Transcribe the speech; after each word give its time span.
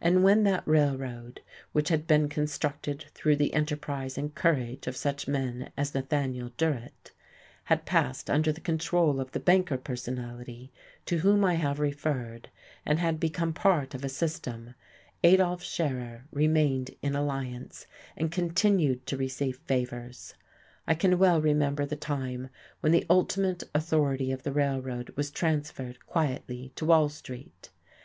And 0.00 0.24
when 0.24 0.42
that 0.42 0.66
Railroad 0.66 1.42
(which 1.70 1.90
had 1.90 2.08
been 2.08 2.28
constructed 2.28 3.04
through 3.14 3.36
the 3.36 3.54
enterprise 3.54 4.18
and 4.18 4.34
courage 4.34 4.88
of 4.88 4.96
such 4.96 5.28
men 5.28 5.70
as 5.76 5.94
Nathaniel 5.94 6.50
Durrett) 6.56 7.12
had 7.66 7.84
passed 7.86 8.28
under 8.28 8.50
the 8.50 8.60
control 8.60 9.20
of 9.20 9.30
the 9.30 9.38
banker 9.38 9.78
personality 9.78 10.72
to 11.06 11.18
whom 11.18 11.44
I 11.44 11.54
have 11.54 11.78
referred, 11.78 12.48
and 12.84 12.98
had 12.98 13.20
become 13.20 13.52
part 13.52 13.94
of 13.94 14.04
a 14.04 14.08
system, 14.08 14.74
Adolf 15.22 15.62
Scherer 15.62 16.24
remained 16.32 16.90
in 17.00 17.14
alliance, 17.14 17.86
and 18.16 18.32
continued 18.32 19.06
to 19.06 19.16
receive 19.16 19.58
favours.... 19.68 20.34
I 20.88 20.96
can 20.96 21.16
well 21.16 21.40
remember 21.40 21.86
the 21.86 21.94
time 21.94 22.48
when 22.80 22.90
the 22.90 23.06
ultimate 23.08 23.62
authority 23.72 24.32
of 24.32 24.44
our 24.44 24.52
Railroad 24.52 25.10
was 25.10 25.30
transferred, 25.30 26.04
quietly, 26.06 26.72
to 26.74 26.86
Wall 26.86 27.08
Street. 27.08 27.70